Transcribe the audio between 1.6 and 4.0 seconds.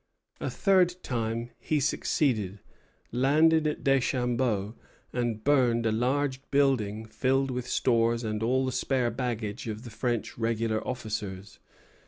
succeeded, landed at